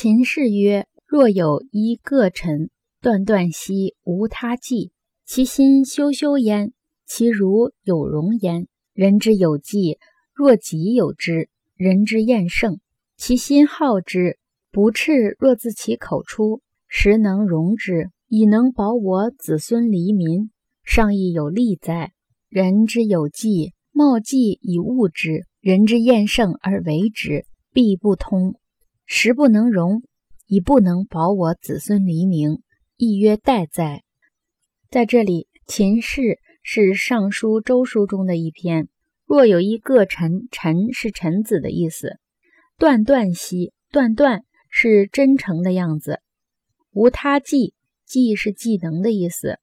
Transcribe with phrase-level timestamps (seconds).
[0.00, 2.70] 秦氏曰：“若有一个臣，
[3.02, 4.92] 断断兮无他计，
[5.26, 6.72] 其心修修焉，
[7.04, 8.68] 其如有容焉。
[8.94, 9.98] 人之有计，
[10.32, 12.78] 若己有之；人之厌胜，
[13.16, 14.38] 其心好之。
[14.70, 20.52] 不赤若自其口出，实能容之，以能保我子孙黎民，
[20.84, 22.12] 上亦有利哉？
[22.48, 28.54] 人之有计，冒计以物之；人之厌胜而为之，必不通。”
[29.10, 30.02] 实不能容，
[30.46, 32.62] 已不能保我子孙黎明，
[32.98, 34.02] 亦曰待哉？
[34.90, 38.90] 在这里，秦氏是尚书周书中的一篇。
[39.24, 42.18] 若有一个臣，臣是臣子的意思。
[42.76, 46.20] 断断兮，断断是真诚的样子。
[46.92, 47.72] 无他计，
[48.04, 49.58] 计是技能的意思。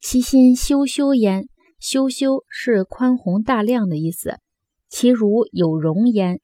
[0.00, 1.46] 其心修修焉，
[1.78, 4.40] 修修是宽宏大量的意思。
[4.88, 6.40] 其如有容焉。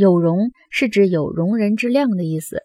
[0.00, 2.62] 有容是指有容人之量的意思。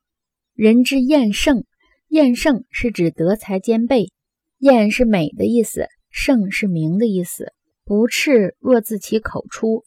[0.54, 1.66] 人之厌胜，
[2.08, 4.10] 厌胜是指德才兼备。
[4.60, 7.52] 厌是美的意思，胜是名的意思。
[7.84, 9.84] 不赤若自其口出，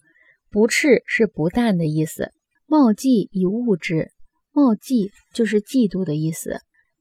[0.50, 2.32] 不赤是不淡的意思。
[2.66, 4.10] 冒忌以物之，
[4.52, 6.58] 冒忌就是嫉妒的意思。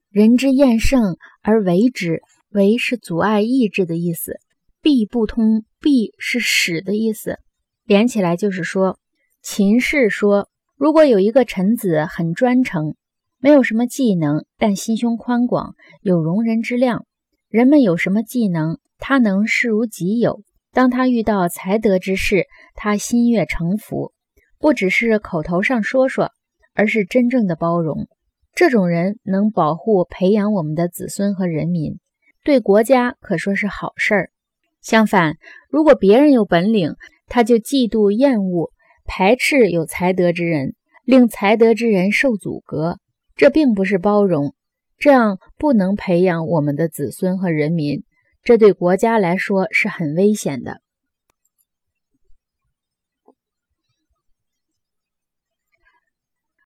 [0.08, 4.38] 人之厌胜而为之，为是阻碍意志的意思。
[4.80, 7.36] 必不通，必是使的意思。
[7.84, 8.98] 连起来就是说。
[9.50, 12.96] 秦氏说：“如果有一个臣子很专诚，
[13.38, 17.06] 没有什么技能，但心胸宽广，有容人之量。
[17.48, 20.42] 人们有什么技能，他能视如己有。
[20.70, 24.12] 当他遇到才德之事，他心悦诚服，
[24.58, 26.30] 不只是口头上说说，
[26.74, 28.06] 而是真正的包容。
[28.54, 31.98] 这种人能保护、培养我们的子孙和人民，
[32.44, 34.30] 对国家可说是好事儿。
[34.82, 35.36] 相反，
[35.70, 36.96] 如果别人有本领，
[37.28, 38.72] 他就嫉妒、厌恶。”
[39.08, 42.98] 排斥有才德之人，令才德之人受阻隔，
[43.34, 44.54] 这并不是包容，
[44.98, 48.04] 这样不能培养我们的子孙和人民，
[48.44, 50.82] 这对国家来说是很危险的。